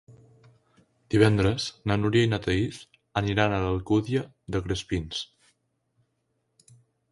[1.15, 2.79] Divendres na Núria i na Thaís
[3.23, 4.25] aniran a l'Alcúdia
[4.57, 5.23] de Crespins.